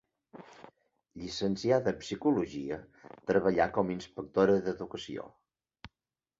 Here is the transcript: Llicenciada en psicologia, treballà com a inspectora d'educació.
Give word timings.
Llicenciada 1.23 1.91
en 1.93 1.99
psicologia, 2.07 2.81
treballà 3.33 3.71
com 3.79 3.95
a 3.95 3.97
inspectora 4.01 4.59
d'educació. 4.69 5.31